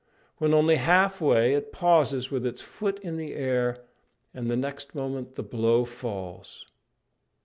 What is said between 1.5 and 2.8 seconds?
it pauses with its